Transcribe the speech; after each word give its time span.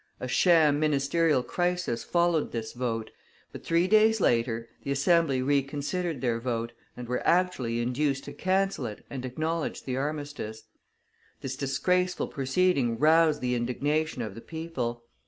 A 0.19 0.27
sham 0.27 0.79
ministerial 0.79 1.43
crisis 1.43 2.03
followed 2.03 2.51
this 2.51 2.73
vote, 2.73 3.11
but 3.51 3.63
three 3.63 3.87
days 3.87 4.19
later 4.19 4.67
the 4.81 4.89
Assembly 4.91 5.43
reconsidered 5.43 6.21
their 6.21 6.39
vote, 6.39 6.71
and 6.97 7.07
were 7.07 7.21
actually 7.23 7.79
induced 7.79 8.23
to 8.23 8.33
cancel 8.33 8.87
it 8.87 9.05
and 9.11 9.23
acknowledge 9.25 9.83
the 9.83 9.97
armistice. 9.97 10.63
This 11.41 11.55
disgraceful 11.55 12.29
proceeding 12.29 12.97
roused 12.97 13.41
the 13.41 13.53
indignation 13.53 14.23
of 14.23 14.33
the 14.33 14.41
people. 14.41 15.03